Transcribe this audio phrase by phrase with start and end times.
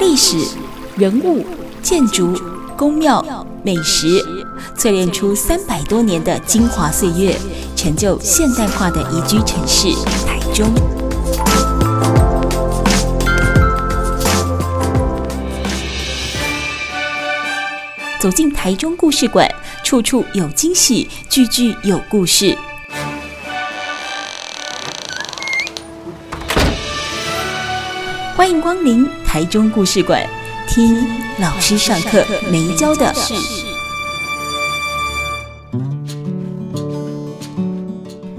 [0.00, 0.38] 历史、
[0.96, 1.44] 人物、
[1.82, 2.34] 建筑、
[2.78, 4.24] 宫庙、美食，
[4.74, 7.38] 淬炼出三百多年的精华岁月，
[7.76, 9.88] 成就现代化的宜居城市
[10.26, 10.72] 台中。
[18.18, 19.46] 走进台中故事馆，
[19.82, 22.56] 处处有惊喜，句句有故事。
[28.54, 30.24] 迎光临台中故事馆，
[30.68, 31.04] 听
[31.40, 33.34] 老师上课没教的事。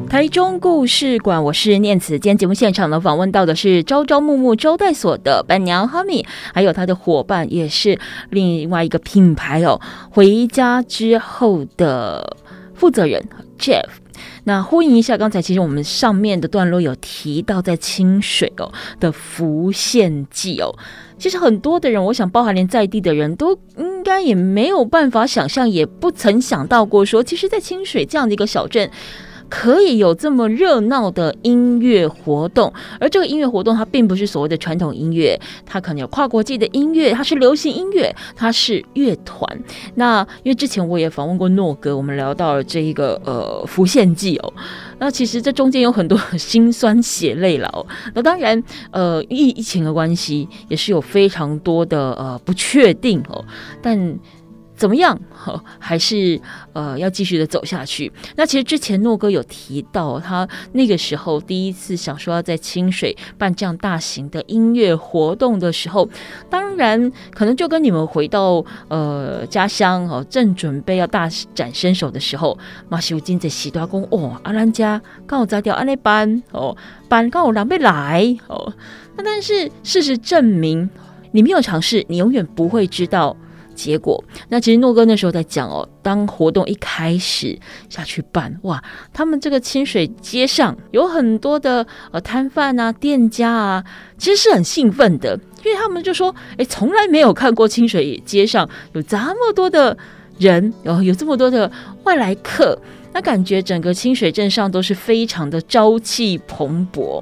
[0.10, 2.18] 台中故事馆，我是念慈。
[2.18, 12.38] 今天节目现场呢，访问到的是朝朝暮暮招待所的伴娘哈米，还有他的伙伴，也是另外一个品牌哦，回家之后的
[12.74, 13.22] 负责人
[13.60, 13.84] Jeff。
[14.46, 20.74] 那呼应一下，刚才其实我们上面的段落有提到，在清水哦的浮现记哦，
[21.18, 28.90] 其实很多的人，我想包含连在地的人都应该也没有办法想象，也不曾想到过说，其实，在清水这样的一个小镇。
[29.50, 39.48] 可以有这么热闹的音乐活动，而这个音乐活动它并不是所谓的传统音乐，它可能有跨国际的音乐，它是流行音乐，它是乐团。
[39.96, 44.54] 那因为之前我也访问过诺哥，我们聊到了这一个呃浮现祭哦，
[45.00, 47.86] 那其实这中间有很多心酸血泪了哦。
[48.14, 53.44] 那当然呃疫疫情的关系也是有非常多的呃不确定哦，
[53.82, 54.20] 但。
[54.76, 55.18] 怎么样？
[55.80, 56.40] 还是
[56.74, 58.12] 呃要继续的走下去？
[58.36, 66.10] 那其实之前诺哥有提到，他那个时候第一次想说要在清水办这样大型的音乐活动的时候，
[66.50, 72.58] 当然可能就跟你们回到呃家乡哦，正准备要大展身手的时候，
[72.90, 76.76] 马修金在喜多公哦，阿兰家刚好在掉阿内班哦，
[77.08, 78.74] 班刚好狼狈来哦。
[79.16, 80.90] 那但是事实证明，
[81.32, 83.38] 你没有尝试，你永远不会知道。
[83.76, 88.84] 结果，那其实诺哥那时候在讲哦，当活动一开始下去办，哇，
[89.14, 93.84] 他们这个清水街上有很多的呃摊贩啊、店家啊，
[94.18, 99.96] 其实是很兴奋的，因为他们就说，哎，从来没有看过清水街上有这么多的
[100.40, 101.72] 人，然后有这么多的
[102.04, 102.80] 外来客，
[103.14, 107.22] 那感觉整个清水镇上都是非常的朝气蓬勃，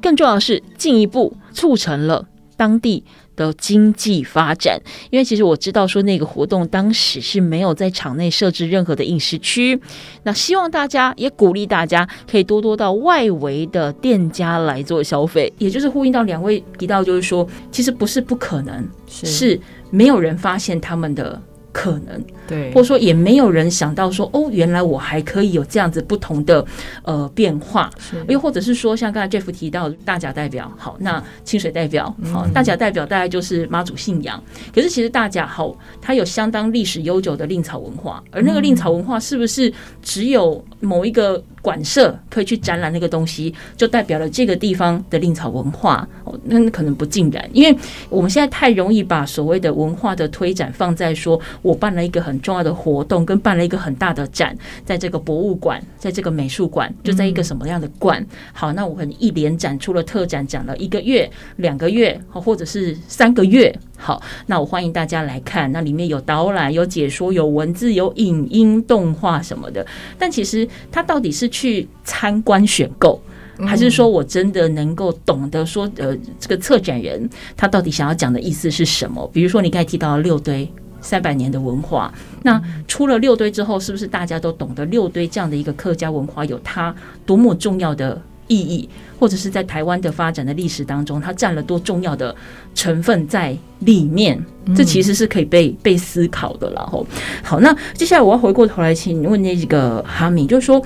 [0.00, 2.26] 更重要的是进一步促成了
[2.56, 3.04] 当地
[3.40, 4.78] 的经济发展，
[5.10, 9.80] 因为其实我知道说那个活动当时是没有在场内设置任何的饮食区，
[10.24, 21.40] 那希望大家也鼓励大家可以多多到外围的店家来做消费，也就是呼应到两位提到，就是说其实不是不可能，是，是没有人发现他们的。
[21.72, 22.20] 可能
[22.50, 26.64] 对，或者说也没有人想到说哦，原来我还可以有这样子不同的
[27.02, 27.88] 呃变化，
[28.26, 34.42] 又或者是说像刚才 Jeff 提到大甲代表，好，那清水代表，好，大甲代表大概就是妈祖信仰，
[34.74, 35.72] 可是其实大甲好，
[36.02, 39.72] 它有相当历史悠久的令草文化，而那个令草文化是不是
[40.02, 46.08] 只有某一个馆舍可以去展览那个东西，就代表了这个地方的令草文化？
[46.24, 47.78] 哦，那可能不尽然，因为
[48.08, 51.40] 我们现在太容易把所谓的文化的推展放在说。
[51.62, 58.24] 我办了一个很重要的活动，跟办了一个很大的展，在这个博物馆，在这个美术馆，就在一个什么样的馆？
[58.52, 63.74] 好，那我可能一连展出了特展，展了一个月、两个月，或者是三个月。
[63.96, 69.86] 好，那我欢迎大家来看，那里面有导览、有解说、有文字、有影音、动画什么的。
[70.18, 73.20] 但其实他到底是去参观选购，
[73.66, 79.28] 还是说我真的能够懂得说，呃，这个策展人他到底想要讲的意思是什么？
[79.34, 80.66] 比如说你刚才提到的六堆。
[81.00, 82.12] 三百年的文化，
[82.42, 86.94] 那出了六堆之后，是不是大家都懂得六堆这样的一个客家文化有它
[87.24, 88.88] 多么重要的意义，
[89.18, 92.34] 或者是在台湾的发展的历史当中，它占了多重要的
[92.74, 94.42] 成分在里面？
[94.76, 96.70] 这其实是可以被被思考的。
[96.72, 97.06] 然后，
[97.42, 100.82] 好，那接下来我要回过头来，请问那几个哈米，就是说。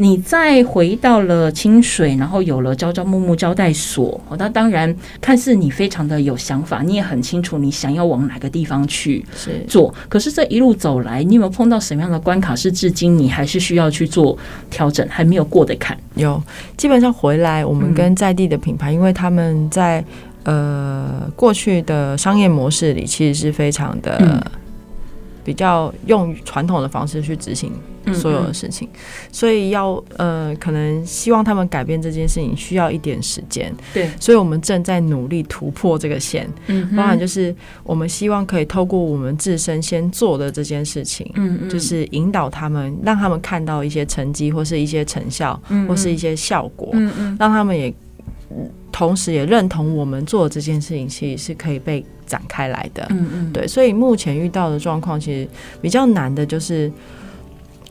[0.00, 4.18] 你再回到了清水，然后有了朝朝暮暮招待所。
[4.38, 9.22] 那当然，看似你非常的有想法，你也很清楚你想要往哪个地方去
[9.68, 9.94] 做。
[10.08, 12.56] 可是这一路走来，你有没有碰到什么样的关卡？
[12.56, 14.38] 是至今你还是需要去做
[14.70, 15.94] 调整，还没有过的坎？
[16.14, 16.42] 有，
[16.78, 20.02] 基本上回来，我们跟在地的品牌，因为他们在
[20.44, 24.42] 呃过去的商业模式里，其实是非常的
[25.44, 27.72] 比较用传统的方式去执行。
[28.14, 28.88] 所有的事情，
[29.30, 33.72] 所以要呃，可能希望他们改变这件事情需要一点时间。
[33.92, 36.48] 对，所以我们正在努力突破这个线。
[36.66, 37.54] 嗯，包含就是
[37.84, 47.94] 我们希望可以透过我们自身先做的这件事情，嗯，就是引导他们，让他们看到一些成绩或是一些成效，或是一些效果，嗯嗯，让他们也
[48.90, 53.06] 同时也认同我们做的这件事情其实是可以被展开来的。
[53.10, 55.48] 嗯嗯，对，所以目前遇到的状况其实
[55.82, 56.90] 比较难的就是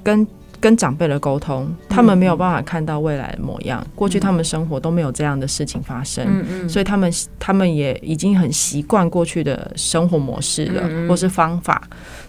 [0.01, 0.25] 跟。
[0.59, 3.85] 跟长辈的沟通，他们没有办法看到未来的模样。
[3.95, 11.81] 过去他们生活都没有这样的事情发生，所以他们他们也已经很习惯过去的生活模式了，或是方法。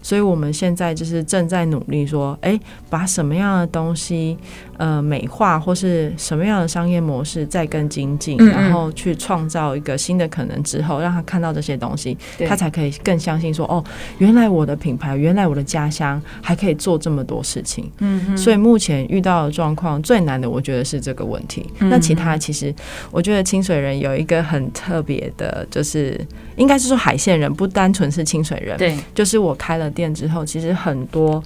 [0.03, 4.39] 所以我们现在就是正在努力说，哎，把什么样的东西
[4.79, 12.17] 呃美化，或是什么样的商业模式再更精进，然后去创造一个新的可能之后，让他看到这些东西，
[12.49, 13.85] 他才可以更相信说，哦，
[14.19, 17.91] 原来我的品牌，原来我的家乡还可以做这么多事情。
[18.37, 21.65] 所以目前遇到的状况最难的，我觉得是这个问题。
[21.79, 22.75] 那其他其实，
[23.11, 26.21] 我觉得清水人有一个很特别的，就是
[26.57, 31.43] 应该是说海线人不单纯是清水人，对，就是我开了店之后，其实很多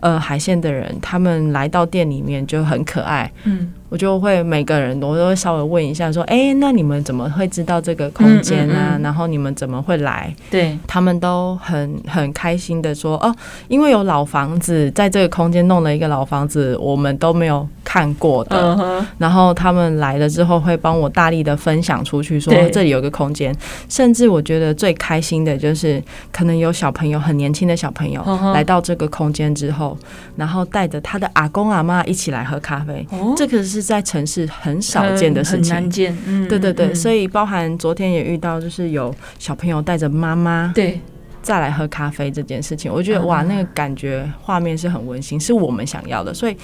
[0.00, 3.72] 呃海线的人，他们来到店里面就很可爱，嗯。
[3.88, 8.96] 我就会每个人我都会稍微问一下，说：“哎、欸，那你们怎么会知道这个空间啊？
[8.96, 13.34] 嗯嗯嗯，然后你们怎么会来？”对，他们都很很开心的说：“哦，
[13.68, 17.66] 因为有老房子，在这个空间弄了一个老房子，我们都没有
[17.96, 18.56] 看过的。
[18.56, 19.06] Uh-huh.
[19.18, 23.54] 然后他们来了之后，会帮我大力的分享出去，说这里有个空间。
[23.88, 26.02] 甚至我觉得最开心的就是，
[26.32, 28.20] 可能有小朋友很年轻的小朋友
[28.52, 29.96] 来到这个空间之后，
[30.34, 33.06] 然后带着他的阿公阿妈一起来喝咖啡。
[33.12, 33.36] Uh-huh.
[33.36, 33.76] 这个是。
[33.76, 36.16] 是在城市很少见的事情，很难见。
[36.26, 40.98] 嗯，对对对，所以包含昨天也遇到，就是有小朋友带着妈妈对
[41.46, 46.34] 再来喝咖啡这件事情，我觉得哇，那个感觉画面是很温馨，是我们想要的。
[46.34, 46.56] 所以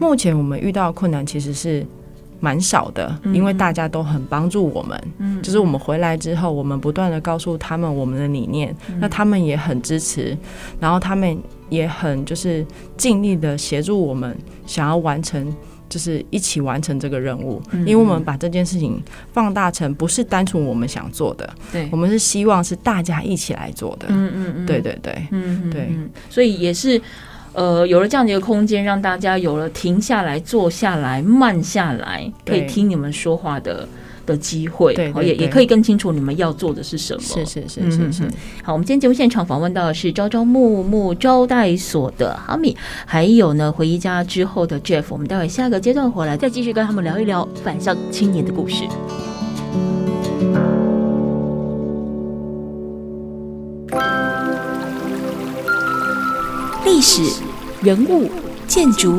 [0.00, 1.86] 目前我们遇到的困难其实是
[2.40, 4.98] 蛮少的，因为大家都很帮助我们。
[5.18, 10.34] 嗯，就是我们回来之后，我们不断的告诉他们我们的理念，那他们也很支持，
[10.80, 11.38] 然后他们
[11.68, 12.64] 也很就是
[12.96, 14.34] 尽力的协助我们，
[14.66, 15.54] 想要完成。
[15.92, 18.98] 就是一起完成这个任务，因为我们把这件事情
[19.30, 25.90] 放大成不是单纯我们想做的，对，我们是希望是大家一起来做的，嗯嗯嗯，对对对，嗯对，
[26.30, 26.98] 所以也是
[27.52, 33.86] 呃有了这样的一个空间，让大家有了停下来、坐下来、慢下来，可以听你们说话的。
[34.26, 37.20] 的机会，对，也也可以更清楚你们要做的是什么。
[37.20, 38.22] 是是是是是。
[38.62, 42.76] 好，我们今天节目现场访问到的是朝朝暮暮招待所的哈米，
[43.06, 45.04] 还有呢回家之后的 Jeff。
[45.08, 48.84] 我们待会下个阶段回来再继续跟他们聊一聊返乡青年的故事。
[56.84, 57.22] 历史、
[57.82, 58.30] 人物、
[58.66, 59.18] 建筑、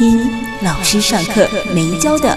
[0.00, 0.18] 听
[0.62, 2.34] 老师上课没教的。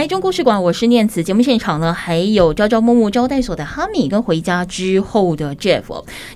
[0.00, 1.22] 台中故事馆，我是念慈。
[1.22, 5.82] 节目现场呢，还有朝朝暮暮招待所的哈米跟回家之后的 Jeff。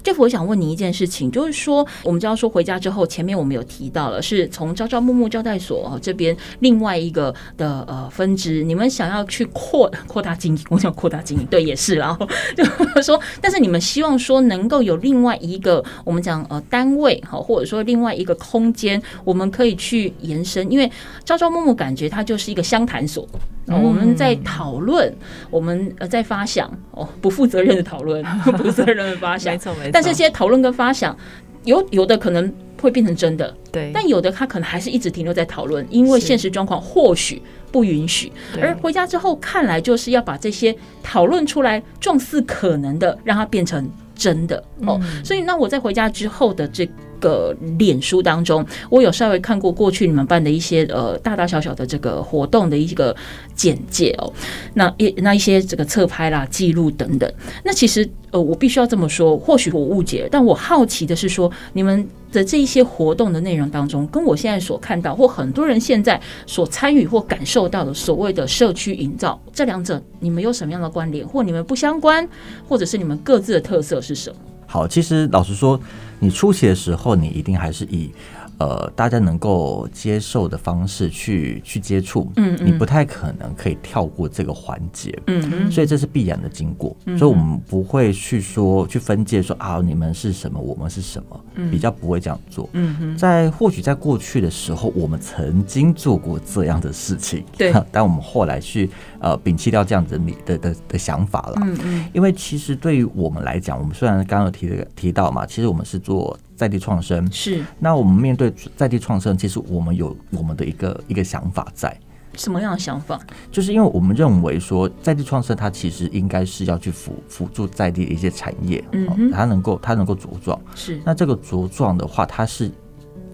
[0.03, 12.63] Jeff，我想问你一件事情，就是说，我们知道说回家之后，前面我们有提到了，是从朝朝暮暮招待所这边另外一个的呃分支，你们想要去扩 扩大经营，我想扩大经营，对，也是，然后就
[13.01, 20.93] 说，但是你们希望说能够有另外一个我们讲呃单位哈，或者说另外一个空间，我们可以去延伸，因为
[21.25, 23.27] 朝朝暮暮感觉它就是一个相谈所。
[23.67, 25.15] 我们在讨论，
[25.51, 29.91] 我们呃在发想哦，不负责任的讨论， 不负责任的发想，没错没错。
[29.93, 31.17] 但是这些讨论跟发想，
[31.65, 33.91] 有有的可能会变成真的，对。
[33.94, 37.41] 但有的他可能还是一直停留在讨论，因为现实状况或许
[37.73, 38.31] 不允许。
[38.61, 45.01] 而回家之后，看来就是要把这些讨论出来，状似可能的，让它变成真的哦。
[45.25, 46.89] 所以那我在回家之后的这。
[47.25, 53.17] 个脸书当中，我有稍微看过过去你们办的一些呃大大小小的这个活动的一个
[53.55, 54.31] 简介哦，
[54.75, 57.33] 那一那一些这个侧拍啦、记录等等。
[57.65, 72.29] 那其实呃，我必须要这么说，或许我误解，但我好奇的是说，你们的这一些活动的内容当中，跟我现在所看到或很多人现在所参与或感受到的所谓的社区营造，这两者你们有什么样的关联，或你们不相关，
[72.69, 74.37] 或者是你们各自的特色是什么？
[74.67, 75.81] 好，其实老实说。
[76.21, 78.11] 你初期的时候，你一定还是以
[78.58, 106.39] 呃，大家能够接受的方式去去接触，嗯，嗯，你不太可能可以跳过这个环节，嗯嗯，所以这是必然的经过，嗯，所以我们不会去说去分界说啊，你们是什么，我们是什么，嗯，比较不会这样做，嗯哼，在或许在过去的时候，我们曾经做过这样的事情，对， 但我们后来去呃摒弃掉这样子的的的的想法了，嗯嗯，因为其实对于我们来讲，我们虽然刚刚有提提到嘛，其实我们是做。
[106.55, 111.96] 在地创生是，那我们面对在地创生，其实我们有我们的一个一个想法在。
[112.37, 113.20] 什么样的想法？
[113.53, 120.61] 就是因为我们认为说，在地创生它其实应该是要去辅辅助在地的一些产业，嗯，它能够它能够茁壮。
[120.75, 122.70] 是，那这个茁壮的话，它是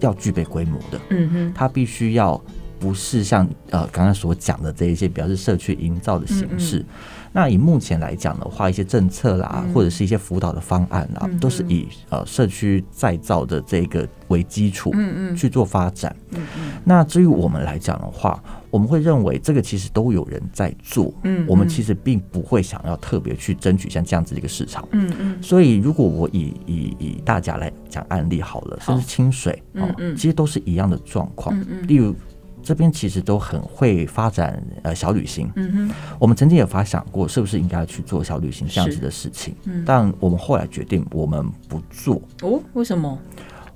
[0.01, 2.39] 要具备规模的，嗯哼，它必须要
[2.81, 6.79] 不是像呃刚刚所讲的这一些，比较是社区营造的形式。
[6.79, 6.85] 嗯嗯
[7.33, 16.13] 那以目前来讲的话，一些政策啦，或者是一些辅导的方案啦，都是以呃社区再造的这个为基础，嗯嗯，去做发展。
[16.31, 16.73] 嗯嗯。
[16.83, 25.41] 那至于我们来讲的话，我们会认为这个其实都有人在做，嗯，我们其实并不会想要特别去争取像这样子的一个市场，嗯嗯。
[25.41, 31.87] 所以如果我以以以大家来讲案例好了，甚至清水，嗯嗯，其实都是一样的状况，嗯嗯。
[31.87, 32.13] 例如。
[32.63, 42.21] 这边其实都很会发展呃小旅行，嗯哼，我们曾经也发想过是不是应该去做小旅行这样子的事情，嗯，但我们后来决定我们不做。
[42.41, 43.17] 哦，为什么？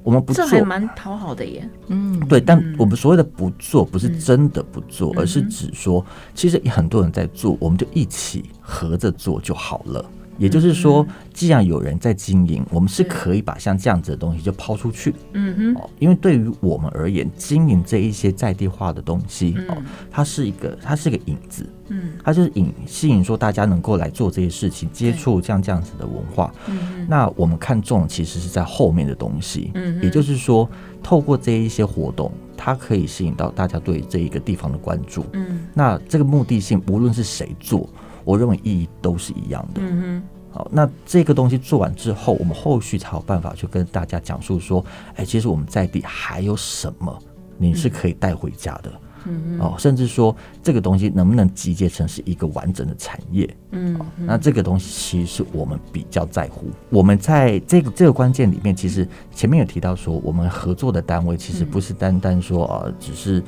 [0.04, 1.68] 我们不做，这还蛮讨好的耶。
[1.88, 10.06] 嗯，对，但我们所谓的不做，不是真的不做，而是指说，其实很多人在做，我们就一起合着做就好了。
[10.38, 15.14] 也就是说，既然有人在经营，我们是可以把像这样子的东西就抛出去。
[15.34, 19.78] 嗯哼，因为对于我们而言，经营这一些在地化的东西，哦，
[20.12, 21.68] 它是一个，它是一个引子。
[21.88, 26.54] 嗯，它就是引吸引说大家能够来做这些事情，接触像这样子的文化。
[26.68, 29.72] 嗯，那我们看重其实是在后面的东西。
[29.76, 30.68] 嗯，也就是说，
[31.04, 35.24] 透过这一些活动，它可以吸引到大家对这一个地方的关注。
[35.34, 37.88] 嗯，那这个目的性，无论是谁做。
[38.26, 39.80] 我认为意义都是一样的。
[39.82, 44.84] 嗯哼，好，那这个东西做完之后，我们后续才有办法去跟大家讲述说，
[45.16, 47.18] 哎，其实我们在地还有什么
[47.58, 48.92] 你是可以带回家的。
[49.28, 53.58] 嗯哦，甚至说这个东西能不能集结成是一个完整的产业？
[53.72, 56.68] 嗯，那这个东西其实是我们比较在乎。
[56.90, 63.44] 我们在这个这个关键里面，其实前面有提到说，我们合作的单位其实不是单单说啊，只是。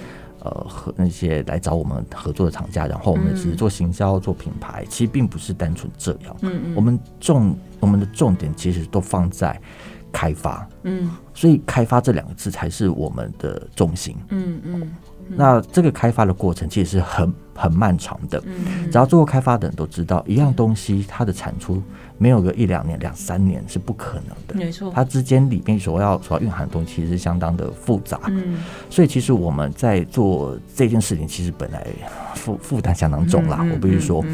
[0.47, 6.35] 呃，和那些来找我们合作的厂家，然后我们只是做行销、做品牌，其实并不是单纯这样。
[6.41, 9.59] 嗯嗯，我们重我们的重点其实都放在
[10.11, 10.67] 开发。
[10.83, 14.15] 嗯，所以开发这两个字才是我们的重心。
[14.29, 14.95] 嗯嗯，
[15.29, 18.41] 那这个开发的过程其实是很很漫长的。
[18.45, 21.81] 嗯，只要做过开发的人都知道，一样东西它的产出。
[22.19, 24.55] 没有个一两年、两三年是不可能的。
[24.55, 28.19] 没错，它之间里面所要所要蕴含的东西其实是相当的复杂。
[28.25, 28.57] 嗯，
[28.89, 31.85] 所以其实我们在做这件事情，其实本来
[32.33, 33.63] 负负担相当重啦。
[33.71, 34.25] 我必须说，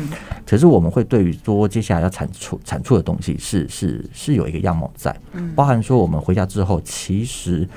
[0.47, 5.13] 可是我们会对于说接下来要产出产出的东西是是是有一个样貌在，
[5.53, 7.67] 包含说我们回家之后，其实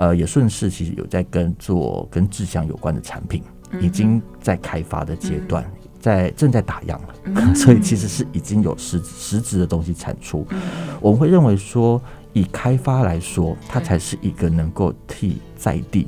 [0.00, 3.42] 呃也顺势其实有在跟做跟志向有关的产品，
[3.80, 5.64] 已经在开发的阶段。
[6.00, 6.98] 在正在打样
[7.54, 10.46] 所以其实是已经有实实质的东西产出。
[10.48, 10.58] 嗯、
[10.98, 12.00] 我们会认为说，
[12.32, 16.06] 以开发来说，它才是一个能够替在地，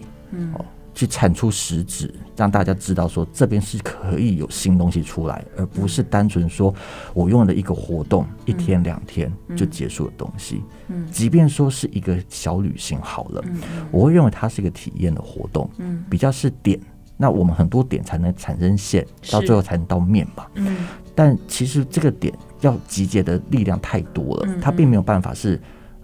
[0.95, 6.75] 去产出实质，让大家知道说这边是可以有新东西出来，而不是单纯说
[7.15, 10.63] 我用了一个活动一天两天就结束的东西。
[10.89, 16.79] 嗯，即便说是一个小旅行好了，嗯、我会认为它是一个体验的活动，嗯，比较是点。
[17.17, 20.51] 那我们很多点才能产生线，到最后才能到面吧。
[20.55, 20.79] 嗯，
[21.15, 25.61] 但其实这个点要集结的力量太多了，它并没有办法是，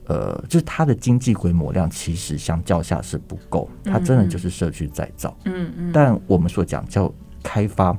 [0.09, 5.37] 呃，就是它的经济规模量其实相较下是不够，它真的就是社区再造。
[5.45, 7.13] 嗯嗯，但我们所讲叫
[7.43, 7.97] 开发。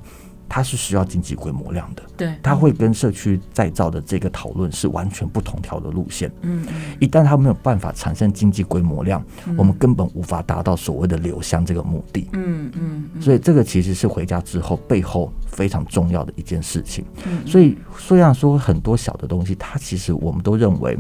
[0.52, 6.32] 它是需要经济规模量的，对，它会跟社区再造的这个讨论是完全不同条的路线。
[6.42, 6.66] 嗯，
[7.00, 9.24] 一旦它没有办法产生经济规模量，
[9.56, 12.28] 我们根本无法达到所谓的留乡这个目的。
[12.34, 17.06] 嗯嗯，所以这个其实是回家之后背后非常重要的一件事情。
[17.46, 20.98] 所以虽然说很多小的东西，它其实我们都认为，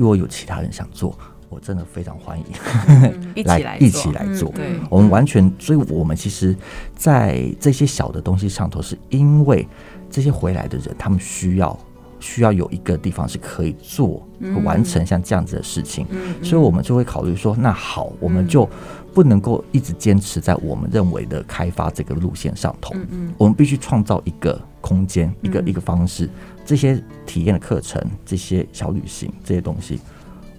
[0.00, 1.14] 如果有其他人想做。
[1.52, 2.46] 我真的非常欢迎，
[3.34, 4.48] 一起来一起来做。
[4.52, 6.54] 对，我们完全，所以我们其实，
[6.94, 9.66] 在这些小的东西上头，是因为
[10.08, 11.76] 这些回来的人，他们需要
[12.20, 14.24] 需要有一个地方是可以做
[14.62, 18.68] 完成像这样子的事情，嗯、所以我们就会考虑说，那好，我们就
[19.12, 26.28] 不能够一直坚持在我们认为的开发这个路线上头，嗯、我们必须创造一个空间，一个一个方式，
[26.64, 30.00] 这些体验的课程，这些小旅行，这些东西。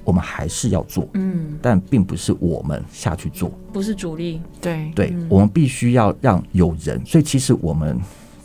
[0.04, 4.92] 我们还是要做，嗯，但并不是我们下去做，不是主力，对。
[4.96, 7.96] 对，我们必须要让有人，所以其实我们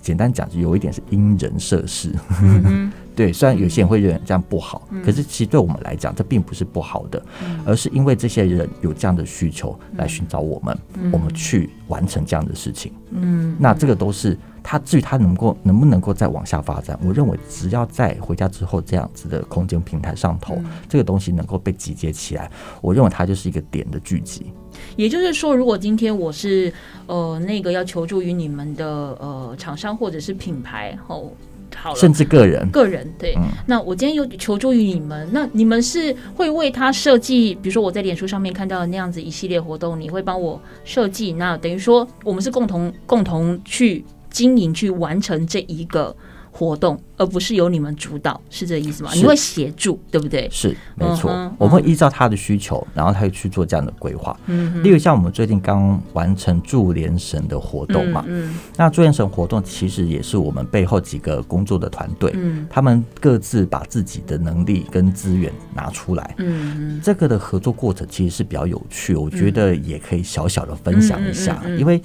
[0.02, 2.12] 简单讲，就有一点是因人设事。
[3.16, 7.22] 嗯对，虽然有些人会认为这样不好，可是其实对我们来讲，这并不是不好的，
[7.64, 10.78] 而是因为这些人有这样的需求来寻找我们，
[11.10, 12.92] 我们去完成这样的事情。
[13.12, 22.50] 嗯，那这个都是他至于他能够能不能够再往下发展，我认为只要在回家之后这样子的空间平台上头，这个东西能够被集结起来，
[22.82, 24.52] 我认为它就是一个点的聚集。
[24.94, 26.70] 也就是说，如果今天我是
[27.06, 31.34] 呃那个要求助于你们的呃厂商或者是品牌后。
[31.76, 33.34] 好了，甚至个人，个人对。
[33.36, 41.32] 嗯、那我今天有求助于你们，那你们是会为他设计，比如说我在脸书上面看到的那样子一系列活动，你会帮我设计。
[41.34, 46.16] 那等于说，我们是共同共同去经营，去完成这一个。
[46.56, 49.10] 活动，而不是由你们主导，是这个意思吗？
[49.12, 50.48] 你会协助，对不对？
[50.50, 51.30] 是，没错。
[51.30, 54.34] Uh 我们会依照他的需求，然后他会去做这样的规划。
[54.46, 54.82] 嗯、uh，huh.
[54.82, 58.54] 例如像我们最近刚完成助联神的活动嘛，嗯、uh，huh.
[58.78, 62.66] 那助联神活动其实也是我们背后几个工作的团队，嗯、uh，huh.
[62.70, 67.04] 他们各自把自己的能力跟资源拿出来，嗯、uh，huh.
[67.04, 71.76] 这个的合作过程其实是比较有趣，我觉得也可以小小的分享一下，uh.
[71.76, 72.00] 因为。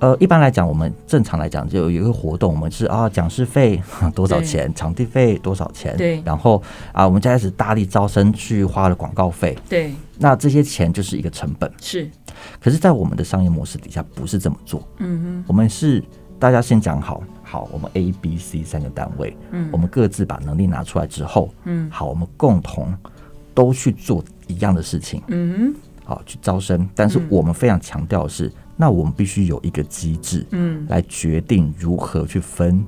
[0.00, 3.80] 呃，一般来讲，我们正常来讲就有一个活动，我们是啊，讲师费
[4.14, 12.10] 多少钱，场地费多少钱，对，然后啊，我们就开始大力招生去花了广告费，对，那这些钱就是一个成本，是。
[12.60, 16.02] 可是，在我们的商业模式底下，不是这么做，嗯哼，我们是
[16.38, 22.92] 大家先讲好，好，我们 A、B、C 三个单位，嗯，我们各自把能力拿出来之后，嗯，好，我们共同
[23.54, 25.74] 都去做一样的事情，嗯哼，
[26.04, 28.52] 好，去招生，但是我们非常强调的是。
[28.76, 32.84] 那我们必须有一个机制，嗯，来决定如何去分，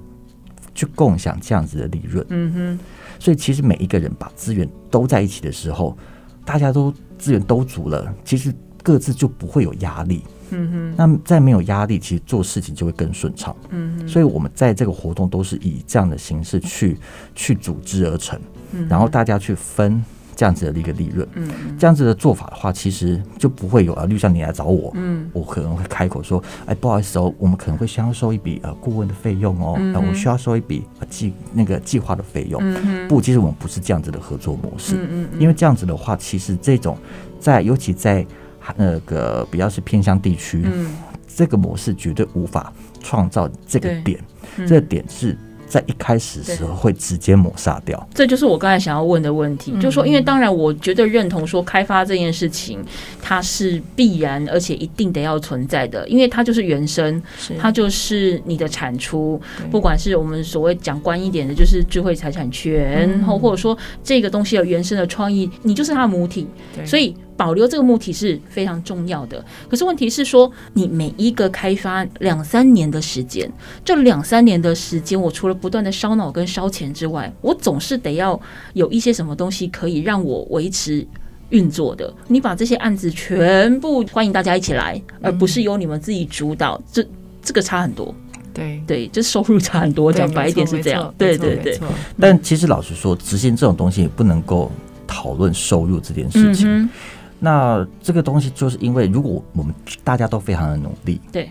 [0.74, 2.78] 去共享这样子的利润，嗯哼。
[3.18, 5.96] 所以其实每一个人把资源都在一起的时候，
[6.44, 8.52] 大家都资源都足了，其实
[8.82, 10.94] 各自就不会有压力，嗯哼。
[10.96, 14.08] 那在没有压力，其实做事情就会更顺畅，嗯哼。
[14.08, 16.98] 所以我们在这个活动都是以这样的形式去
[17.34, 18.38] 去组织而成，
[18.72, 20.04] 嗯，然后大家去分。
[20.36, 24.04] 这样子的一个利润，嗯，这样子的做法的话，其实就不会有啊。
[24.04, 32.60] 例如像你来找我，嗯，我可能会开口说，哎，不好意思哦，我们可能会需要收一笔呃顾问的费用哦，嗯、我需要收一笔计那个计划的费用。
[32.62, 33.08] 嗯哼。
[33.08, 36.98] 不，其实我们不是这样子的合作模式，嗯嗯，因为这样子的话，其实这种
[37.40, 38.24] 在尤其在
[38.76, 40.90] 那个比较是偏乡地区，嗯，
[41.26, 44.20] 这个模式绝对无法创造这个点，
[44.58, 45.38] 嗯、这个点是。
[45.66, 52.82] 在一开始的时候会直接抹杀掉，这就是我刚才想要问的问题，嗯、就是说，因为当然我觉得认同说开发这件事情
[53.20, 57.20] 它是必然而且一定得要存在的，因为它就是原生，
[57.58, 66.46] 它就是你的产出，不管是我们所谓讲观一点的，就是智慧财产权，然后、嗯、或者说这个东西的原生的创意，你就是它的母体，
[66.84, 67.14] 所以。
[67.36, 73.50] 保留这个目的是非常重要的，可是问题是说，你每一个开发两三年的时间，
[73.84, 78.40] 这两三年的时间，我除了不断的烧脑跟烧钱之外，我总是得要
[78.72, 81.06] 有一些什么东西可以让我维持
[81.50, 82.12] 运作的。
[82.26, 87.06] 你把这些案子全部欢迎大家一起来，而不是由你们自己主导，这
[87.42, 88.14] 这个差很多。
[88.54, 91.14] 对对，这收入差很多，讲白一点是这样。
[91.18, 91.78] 对对对。
[92.18, 94.72] 但其实老实说，执行这种东西也不能够
[95.06, 96.66] 讨论收入这件事情。
[96.66, 96.88] 嗯
[97.38, 101.50] 那这个东西就是因为，如果我们大家都非常的努力，对，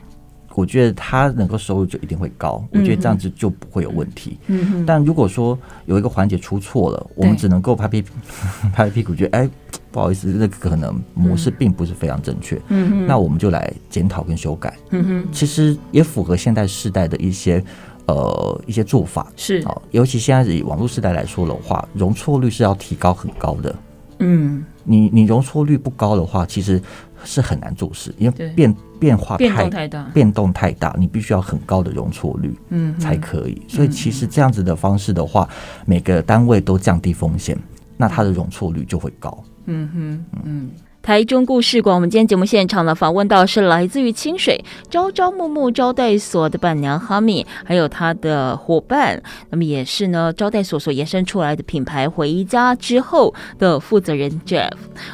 [0.55, 2.63] 我觉得他能够收入就一定会高。
[2.71, 4.39] 我觉得这样子就不会有问题。
[4.47, 4.85] 嗯哼。
[4.85, 8.03] 但如果说有一个环节出错了，我们只能够拍屁
[8.73, 9.49] 拍屁股，觉得哎，
[9.91, 12.59] 不好意思，那个可能模式并不是非常正确。
[12.69, 13.07] 嗯哼。
[13.07, 14.73] 那我们就来检讨跟修改。
[14.91, 15.27] 嗯哼。
[15.31, 17.63] 其实也符合现代世代的一些
[18.07, 19.31] 呃一些做法。
[19.35, 19.57] 是。
[19.67, 23.75] 啊，尤其现在以网络时代来说的话，容错率是要提高很高的。
[24.19, 24.63] 嗯。
[24.85, 26.81] 你你容错率不高的话，其实
[27.23, 33.61] 是很难做事，因为变变化太变动太大，变动太大，你必须要很高的容错率，嗯，才可以。
[33.67, 35.49] 所以其实这样子的方式的话，
[35.85, 37.57] 每个单位都降低风险，
[37.97, 39.43] 那它的容错率就会高。
[39.65, 40.69] 嗯哼，嗯。
[41.05, 54.71] 台中故事馆，我们今天节目现场呢，访问到是来自于清水朝朝暮暮招待所的伴娘哈米，还有他的伙伴，那么也是呢招待所所延伸出来的品牌回家之后的负责人 Jeff。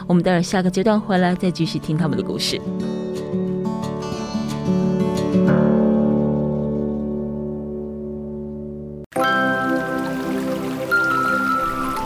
[0.07, 2.57] 我们待会下个阶段回来再继续听他们的故事。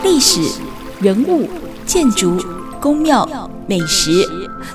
[0.02, 0.60] 历史、
[1.00, 1.48] 人物、
[1.84, 2.36] 建筑、
[2.86, 3.28] 宫庙。
[3.66, 4.24] 美食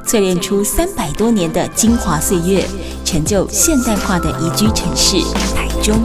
[0.06, 2.68] 淬炼出三百多年的精华岁月，
[3.06, 5.16] 成就现代化的宜居城市
[5.56, 5.98] 台中。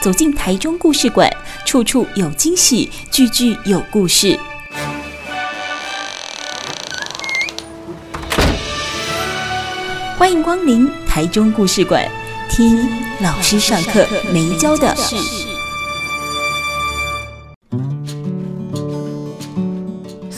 [0.00, 1.30] 走进台中故事馆，
[1.66, 4.40] 处处有惊喜，句句有故事。
[10.16, 12.02] 欢迎光临台中故事馆，
[12.54, 12.88] 听
[13.20, 14.94] 老师上课没教的。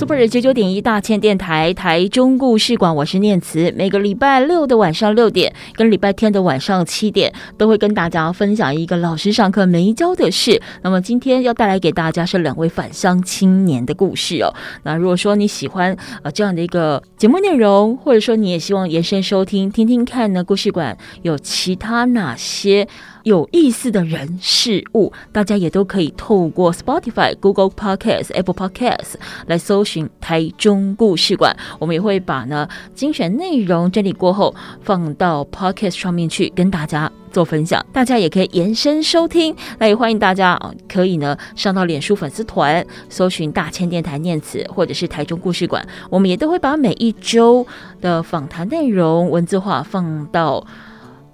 [0.07, 3.75] Super 九九点一大千电台台中故事馆，我是念慈。
[3.77, 10.63] 每个礼拜六的晚上六点，跟礼拜天的晚上七点，都会跟大家分享一个老师上课没教的事。
[10.83, 14.55] 那么今天要带来给大家是两位返乡青年的故事哦。
[14.85, 22.87] 那如果说你喜欢呃这样的一个节目内容，或者说你也希望延伸收听，听听看呢，故事馆有其他哪些
[23.27, 29.15] 有意思的人事物，大家也都可以透过 Spotify、Google Podcast、Apple Podcast
[29.49, 31.57] 来搜寻台中故事馆。
[31.81, 37.85] 我们也会把呢精选内容整理过后放到 Podcast 上面去跟大家做分享。
[37.93, 39.57] 大家也可以延伸收听。
[39.81, 45.85] 那也欢迎大家啊，可以呢上到脸书粉丝团搜寻大千电台念慈，或者是台中故事馆。
[46.09, 47.67] 我们也都会把每一周
[48.01, 50.65] 的访谈内容文字化放到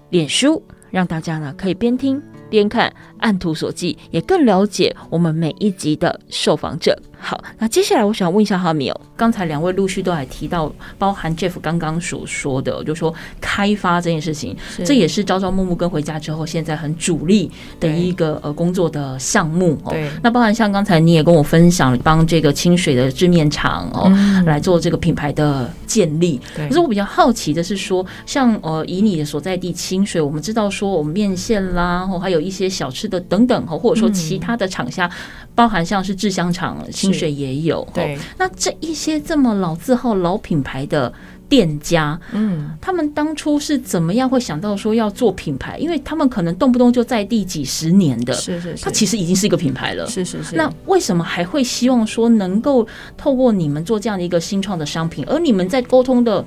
[0.08, 0.62] 脸书。
[0.92, 6.96] 让大家呢可以边听边看，按图索骥，也更了解我们每一集的受访者。
[7.24, 19.92] 好，那接下来我想问一下哈米哦，刚才两位陆续都还提到，包含 Jeff 刚刚所说的，就说开发这件事情，这也是朝朝暮暮跟回家之后现在很主力的一个呃工作的项目哦。
[19.92, 26.40] 对，那包含像刚才你也跟我分享，帮这个清水的制面厂哦、嗯、来做这个品牌的建立。
[26.56, 35.08] 对，可是我比较好奇的是说，像呃以你的所在地清水，我们知道说我们面线啦，或还有一些小吃的等等，或者说其他的厂家。
[35.54, 38.18] 包含像是制香厂、薪水也有，对。
[38.38, 41.12] 那这一些这么老字号、老品牌的
[41.46, 45.76] 店家，嗯，他们当初是怎么样会想到说要做品牌？
[45.76, 50.56] 因为他们可能动不动就在地几十年的，是是是，它其实已经是一个品牌了，是是是。
[50.56, 55.22] 那为什么还会希望说能够透过你们做这样的一个新创的商品？
[55.26, 56.42] 而你们在沟通的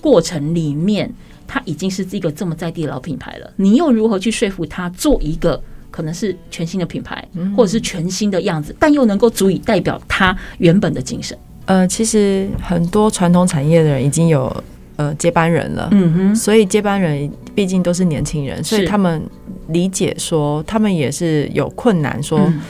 [0.00, 1.12] 过程里面，
[1.46, 5.62] 他已经是一个这么在地的老品牌了，你又如何去说服他做一个？
[5.90, 11.36] 可能是全新的品牌，或者是全新的样子，但又能够足以代表他原本的精神。
[11.66, 14.64] 呃，其实很多传统产业的人已经有
[14.96, 19.22] 呃接班人了，嗯哼，所以接班人毕竟都是年轻人，所以他们
[19.68, 22.60] 理解说，他们也是有困难，说，哎、嗯。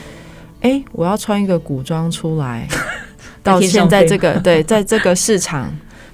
[0.71, 2.67] 欸，我要穿一个古装出来，
[3.41, 5.71] 到现在这个对，在这个市场。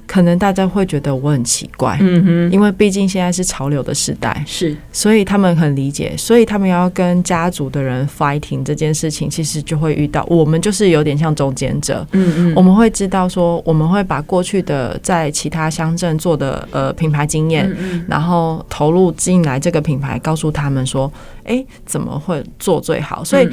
[0.08, 21.12] 可能大家会觉得我很奇怪，嗯哼，因为毕竟现在是潮流的时代，是，所以他们很理解，所以他们要跟家族的人 fighting 这件事情，其实就会遇到我们就是有点像中间者，嗯嗯，我们会知道说，我们会把过去的在其他乡镇做的呃品牌经验，嗯嗯，然后投入进来这个品牌，告诉他们说。
[21.48, 23.24] 哎，怎么会做最好？
[23.24, 23.48] 所以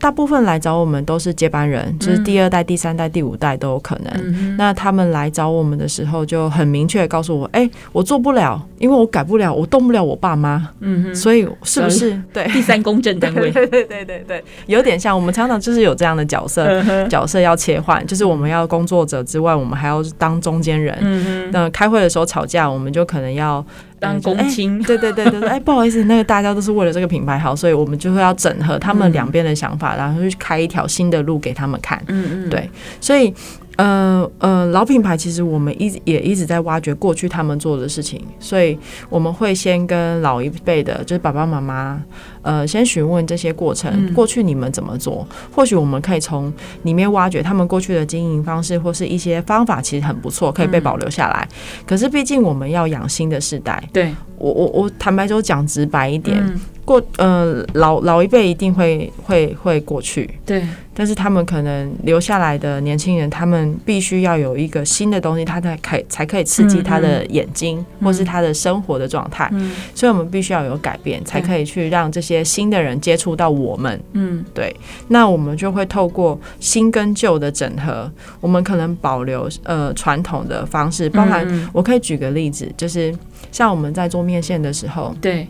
[0.00, 4.12] 大部分来找我们都是接班人，嗯、就是第二代、第三代、第五代都有可能。
[4.16, 10.68] 嗯、那他们来找我们的时候，就很明确告诉我：哎，我做不了，因为我改不了，我动不了我爸妈。
[10.80, 13.50] 嗯，所以是不是对第三公证单位？
[13.52, 20.96] 对对对对对，有点像我们常常就是有这样的角色，嗯、角色要切换，就是我们要工作者之外，我们还要当中间人。
[21.00, 23.64] 嗯，那开会的时候吵架，我们就可能要。
[23.98, 31.98] 当公亲，对对对对对，哎， 不好意思，那个大家都是为了这个品牌好，所以我们就会要整合他们两边的想法，然后去开一条新的路给他们看。
[32.08, 32.68] 嗯嗯，对，
[33.00, 33.32] 所以。
[33.76, 42.02] 呃呃，老品牌其实我们一直也一直在挖掘过去他们做的事情，所以我们会先跟老一辈的，就是爸爸妈妈，
[42.46, 45.26] 呃，先询问这些过程，过去你们怎么做？
[45.52, 46.52] 或许我们可以从
[46.84, 51.48] 里面挖掘他们过去的经营方式，或是一些方法，其实很不错，可以被保留下来。
[51.84, 56.40] 可是毕竟我们要养新的世代，对我我我坦白说，讲直白一点。
[56.86, 60.62] 过呃老老一辈一定会会会过去，对，
[60.94, 69.48] 但是他们可能留下来的年轻人，他们必须要有一个新的东西，他才可以才可以刺激他的眼睛，或是他的生活的状态。
[69.52, 74.00] 嗯，所以我们必须要有改变，才可以去让这些新的人接触到我们。
[74.12, 74.74] 嗯，对，
[75.08, 83.16] 那我们就会透过新跟旧的整合，我们可能保留呃传统的方式，包含我可以举个例子，就是
[83.50, 85.46] 像我们在做面线的时候，对。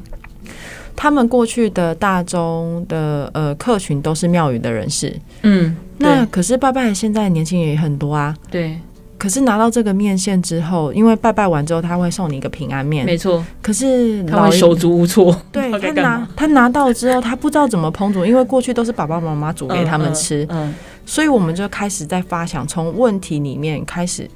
[0.99, 8.79] 他们过去的大宗的呃客群都是庙宇的人士，嗯，那可是拜拜现在年轻人也很多啊，对。
[9.19, 13.45] 可是拿到这个面线之后，因为拜拜完之后他会送你一个平安面，没错。
[13.63, 20.75] 可是他会手足无措，对他拿他拿到之后，他不知道怎么烹煮，因为过去都是爸爸妈妈煮给他们吃，嗯，嗯，
[21.05, 24.29] 所以我们就开始在发想，从问题里面开始。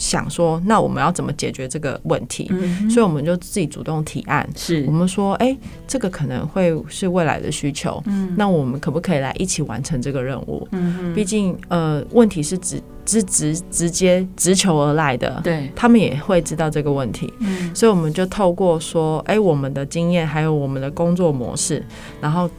[0.00, 2.48] 想说，那我们要怎么解决这个问题？
[2.50, 4.82] 嗯、所以我们就自己主动提案，是。
[4.86, 10.66] 我们说，哎、欸，这个可能会是未来的需求，嗯，那我们可不可以来一起完成这个任务？
[10.72, 21.84] 嗯，毕竟呃，问题是直直直直接直求而来的，对，他们也会知道这个问题，嗯，所以我们就透过说，哎、欸，我们的经验还有我们的工作模式，
[22.22, 22.50] 然后。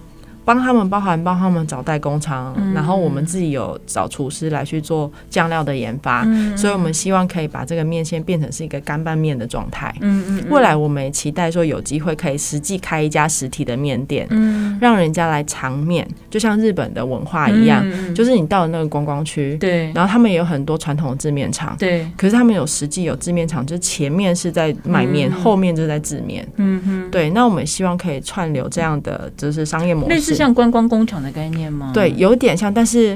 [0.53, 9.95] 帮他们，包含帮他们找代工厂，嗯、然后我们自己有找厨师来去做酱料的研发，嗯、所以我们希望可以把这个面线变成是一个干拌面的状态。
[10.01, 30.40] 嗯嗯，未来我们也期待说有机会可以实际开一家实体的面店，嗯，让人家来尝面，就像日本的文化一样，嗯、就是你到了那个观光区，对，然后他们也有很多传统的制面厂，对，可是他们有实际有制面厂，就是前面是在卖面，嗯、后面就是在制面，嗯哼，对，那我们也希望可以串流这样的就是商业模式。
[30.41, 31.91] 是像观光工厂的概念吗？
[31.93, 33.15] 对，有点像，但是，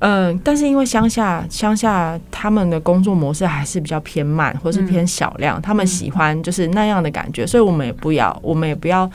[0.00, 9.08] 嗯、呃，但是因为乡下乡下他们的工作模式还是比较偏慢，或是偏小量，嗯、他们喜欢就是那样的感觉，嗯、所以我们也不要，我们也不要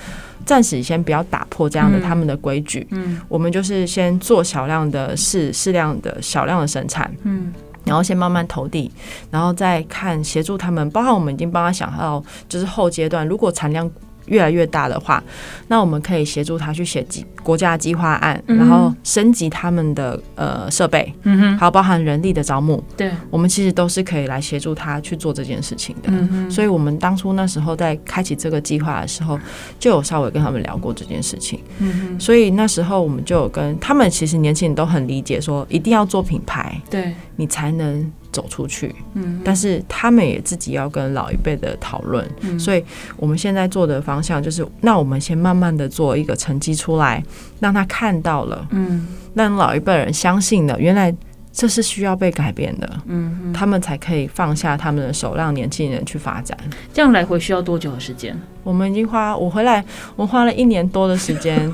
[0.46, 7.54] 暂时先不要打破这样的他们的规矩，嗯，我们就是先做小量的适适量的小量的生产，嗯，
[7.84, 8.90] 然后先慢慢投递，
[9.30, 13.90] 然后再看协助他们，包括我们已经帮他想到就是后阶段，如果产量。
[14.26, 15.24] 越来越大的话，
[15.68, 26.50] 那我们可以协助他去写计国家计划案，嗯、然后升级他们的呃设备，嗯哼，还有包含人力的招募，对，我们其实都是可以来协助他去做这件事情的。
[26.50, 29.40] 所以我们当初那时候在开启这个计划的时候，
[29.80, 31.60] 就有稍微跟他们聊过这件事情。
[31.80, 38.12] 嗯哼，所以那时候我们就有跟他们，其实年轻人都很理解，说一定要做品牌，对，你才能。
[38.34, 42.84] 走出去，嗯，但是他们也自己要跟老一辈的讨论，嗯，所以
[43.16, 47.24] 我们现在做的方向就是，那我们先慢慢的做一个成绩出来，
[47.62, 51.16] 让他看到了，嗯，让老一辈人相信了，原来
[51.52, 56.58] 这是需要被改变的，嗯，他们才可以放下他们的手，让年轻人去发展。
[56.92, 58.36] 这样来回需要多久的时间？
[58.64, 61.72] 我们已经花，我回来，我花了一年多的时间。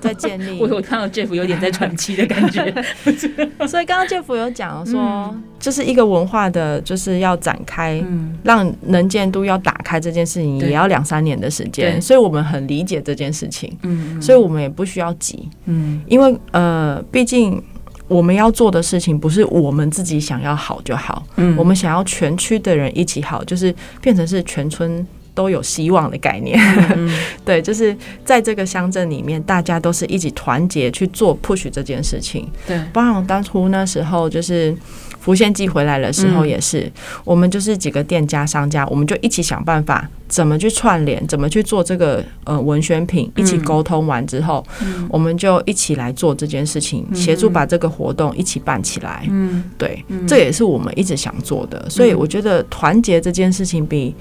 [0.02, 2.72] 在建立，我有看到 Jeff 有点在喘气的感觉，
[3.68, 8.02] 所以刚刚 Jeff 有讲说，这是一个文化的，就是要展开，
[8.42, 17.62] 让能见度要打开这件事情，也要两三年的时间，所以我们很理解这件事情，嗯，所以我们也不需要急，嗯，因为呃，毕竟
[18.08, 25.06] 我们要做的事情不是我们自己想要好就好，嗯，我们想要全区的人一起好，就是变成是全村。
[25.40, 26.60] 都有希望的概念，
[26.94, 27.10] 嗯、
[27.46, 32.46] 对，就是在这个乡镇里面，大家都是一起团结去做 push 这件事情。
[32.66, 34.76] 对，包括当初那时候，就是
[35.18, 36.92] 福献记回来的时候，也是、嗯、
[37.24, 49.26] 我们就是几个店家商家，我们就一起想办法，怎么去串联，怎么去做这个呃文宣品，一起沟通完之后，嗯、我们就一起来做这件事情，协、嗯、助把这个活动一起办起来。
[49.30, 54.14] 嗯，对，嗯、这也是我们一直想做的，所以我觉得团结这件事情比。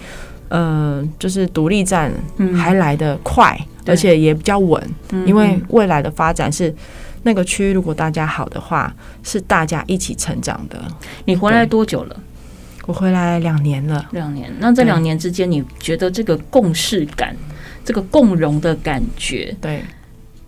[0.49, 2.12] 呃，就是独立站
[2.57, 4.81] 还来得快，嗯、而且也比较稳，
[5.12, 6.73] 嗯、因为未来的发展是
[7.23, 10.81] 那个区，如果大家好的话，是大家一起成长的。
[11.25, 12.15] 你回来多久了？
[12.85, 14.03] 我回来两年了。
[14.12, 17.35] 两年，那这两年之间，你觉得这个共事感、
[17.85, 19.83] 这个共荣的感觉，对，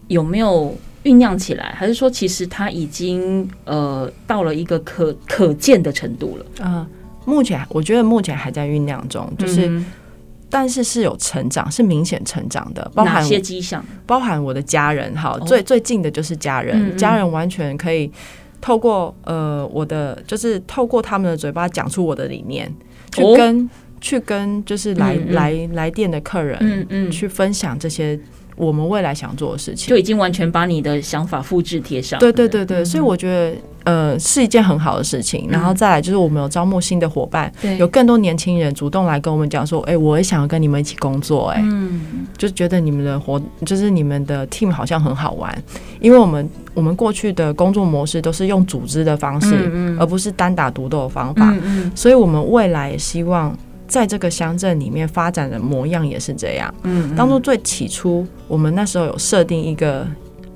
[0.08, 1.72] 有没有酝酿起来？
[1.78, 6.66] 还是说，其实它已经呃到了一个可可见的程度了？
[6.66, 6.88] 啊、呃。
[7.26, 9.86] 目前我觉得目前还在酝酿中，就是，嗯、
[10.50, 13.84] 但是是有成长，是明显成长的，包含哪些迹象？
[14.06, 16.98] 包含我的家人，哈，哦、最最近的就是家人，嗯嗯。
[16.98, 18.12] 家人完全可以
[18.60, 22.74] 透过呃我的，就是透过他们的嘴巴讲出我的理念，
[23.12, 28.20] 去跟、哦、去跟就是来来来电的客人，嗯嗯，去分享这些。
[28.56, 32.20] 我们未来想做的事情，就已经完全把你的想法复制贴上。
[32.20, 35.48] 对对对对，所以我觉得呃是一件很好的事情。
[35.50, 42.02] 然后再来就是我们有招募新的伙伴，有更多年轻人主动来跟我们讲说，哎，我也想要跟你们一起工作，哎，嗯，
[42.38, 45.64] 就觉得你们的活就是你们的 team 好像很好玩，
[46.00, 51.56] 因为我们我们过去的工作模式都是用组织的方式，而不是单打独斗的方法，
[51.96, 53.58] 所以我们未来也希望。
[53.92, 56.74] 在这个乡镇里面发展的模样也是这样。
[56.84, 60.08] 嗯，当初最起初，我们那时候有设定一个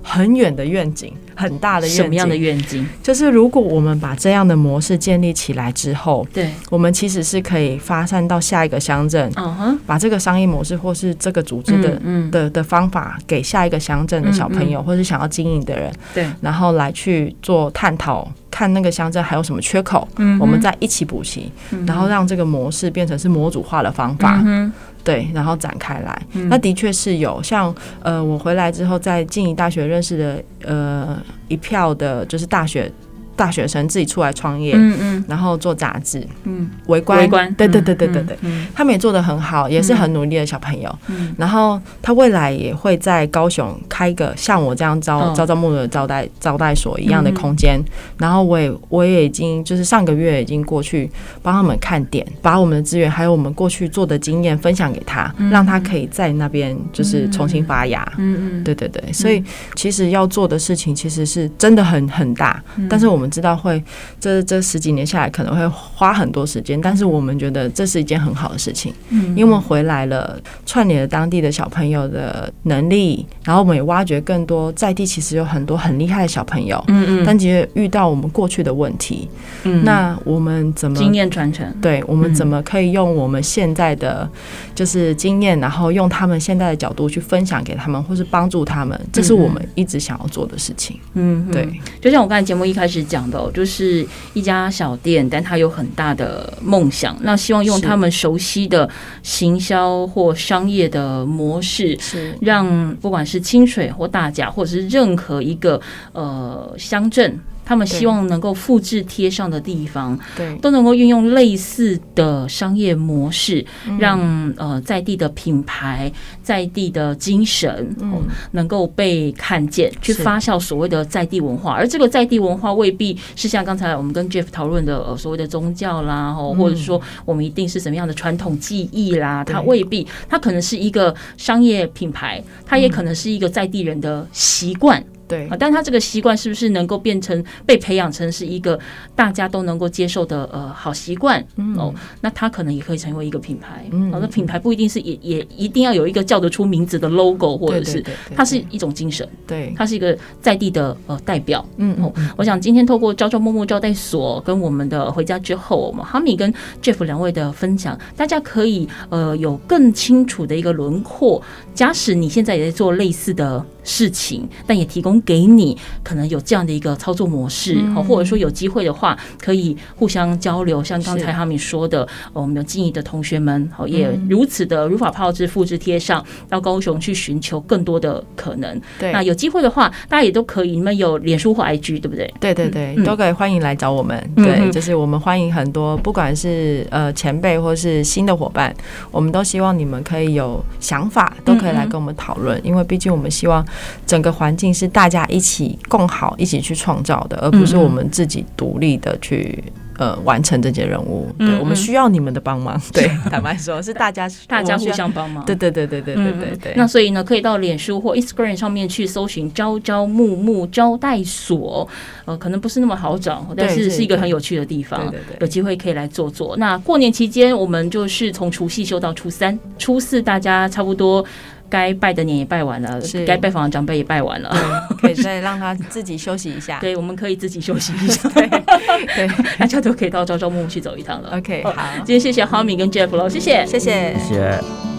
[0.01, 2.03] 很远的愿景，很大的愿景。
[2.03, 2.85] 什么样的愿景？
[3.03, 9.31] 就是如果我们把这样的模式建立起来之后，对，我们其实是可以发散到下一个乡镇。
[9.35, 18.27] 嗯哼，把这个商业模式或是这个组织的的的方法给下一个乡镇的小朋友，或是想要经营的人，对，然后来去做探讨。
[18.51, 24.71] 看那个乡镇还有什么缺口，嗯、我们再一起补齐，嗯、然后让这个模式变成是模组化的方法，嗯、
[25.03, 26.21] 对，然后展开来。
[26.31, 32.91] 嗯、那的确是有像呃，我回来之后在静宜大学认识的呃一票的，就是大选
[33.35, 38.67] 大学生自己出来创业，嗯嗯，然后做杂志，嗯，围观，围观，对对对对对对，嗯。
[38.73, 40.93] 他们也做得很好，也是很努力的小朋友。
[41.07, 45.33] 嗯，然后他未来也会在高雄开一个像我这样招哦。
[45.35, 47.79] 朝朝暮暮的招待招待所一样的空间。
[48.17, 51.09] 然后我也我也已经就是上个月已经过去
[51.41, 58.05] 帮他们看点，把我们的资源还有我们过去做的经验分享给他，让他可以在那边就是重新发芽。
[58.17, 59.43] 嗯嗯，对对对，所以
[59.75, 63.81] 其实要做的事情其实是真的很很大，但是我们知道会
[64.19, 69.29] 这这十几年下来可能会花很多时间，但是我们觉得这是一件很好的事情，嗯。
[69.29, 79.29] 因为我们回来了，串联了当地的小朋友的能力，然后我们也挖掘更多在地其实有很多很厉害的小朋友，嗯嗯，但其实遇到我们过去的问题，
[79.63, 79.83] 嗯。
[79.83, 84.27] 那我们怎么经验传承，对，我们怎么可以用我们现在的
[84.73, 90.99] 就是经验，然后用他们现在的角度去分享给他们，或是帮助他们，这是我们一直想要做的事情。
[91.13, 91.69] 嗯，对，
[92.01, 98.89] 就像我刚才节目一开始讲的，就是一家小店，但他有很大的梦想，那希望用他们熟悉的
[99.23, 105.79] 行销或商业的模式，是让不管是清水或大甲，或者是任何一个
[106.13, 107.39] 呃乡镇。
[107.65, 113.65] 他们希望能够复制贴上的地方，对，都能够运用类似的商业模式，
[113.99, 114.19] 让
[114.55, 116.11] 呃在地的品牌、
[116.43, 121.73] 在地的精神，嗯，能够被看见，去发酵所谓的在地文化。
[121.73, 135.03] 而这个在地文化未必是像刚才我们跟 Jeff 讨论的呃所谓的宗教啦，哦，或者说我们一定是什么样的传统技艺啦，它未必，它可能是一个商业品牌，它也可能是一个在地人的习惯。
[135.27, 138.79] 对啊，但他这个习惯是不是能够变成被培养成是一个
[139.15, 141.43] 大家都能够接受的呃好习惯？
[141.77, 143.85] 哦，那他可能也可以成为一个品牌。
[143.91, 148.03] 嗯，那品牌不一定是也也一定要有一个叫得出名字的 logo，或者是
[148.35, 149.27] 它是一种精神。
[149.47, 151.65] 对，它是一个在地的呃代表。
[151.77, 161.41] 嗯，哦，我想今天透过朝朝暮暮招待所跟我们的回家之后，我们哈米跟 Jeff 两位的分享，大家可以呃有更清楚的一个轮廓。
[161.75, 165.21] 假使你现在也在做类似的事情，但也提供。
[165.25, 170.83] 给你可能有这样的一个操作模式，好，或者说有机会的话，可以互相交流。
[170.83, 178.79] 像刚才哈米说的，我们有静宜的同学们，好，也如此的如法炮制、复制贴上，到高雄去寻求更多的可能。
[178.99, 180.71] 对，那有机会的话，大家也都可以。
[180.75, 182.31] 你们有脸书或 IG 对不对？
[182.39, 184.31] 对对对，都可以欢迎来找我们。
[184.35, 188.75] 对，就是我们欢迎很多，不管是呃前辈或是新的伙伴，
[189.09, 192.59] 我们都希望你们可以有想法，都可以来跟我们讨论。
[192.65, 193.65] 因为毕竟我们希望
[194.05, 199.63] 整个环境是大家一起共好，一起去创造的，而不是我们自己独立的去
[199.97, 201.33] 呃完成这件任务。
[201.37, 202.79] 对，我们需要你们的帮忙。
[202.91, 205.45] 对，坦白说，是大家 大家互相帮忙。
[205.45, 206.73] 对对对对对对对对。
[206.75, 211.87] 那所以呢，可以到脸书或 Instagram 上面去搜寻“朝朝暮暮招待所”。
[212.25, 214.99] 呃，可能不是那么好找，但是是一个很有趣的地方。
[215.11, 216.57] 对对对，有机会可以来做做。
[216.57, 221.23] 那过年期间，我们就是从除夕休到初三、初四，大家差不多。
[221.69, 224.53] 该拜的年也拜完了，该拜访的长辈也拜完了，
[225.01, 226.79] 可以再让他自己休息一下。
[226.79, 228.29] 对，我们可以自己休息一下。
[228.33, 231.37] 对，对， 大家都可以到朝朝暮暮去走一趟了。
[231.37, 234.94] OK，好，今天谢谢哈米跟 Jeff 喽，谢谢，谢谢，谢谢。